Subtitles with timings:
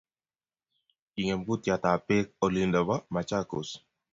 [1.11, 3.69] Kingem kutyatab beek olindo bo Machakos